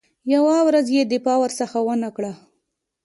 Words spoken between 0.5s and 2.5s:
ورځ یې دفاع ورڅخه ونه کړه.